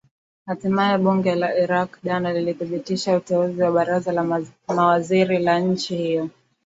[0.47, 4.23] hatimaye bunge la iraq jana lilithibitisha uteuzi wa baraza la
[4.67, 6.29] mawaziri la nchi hiyo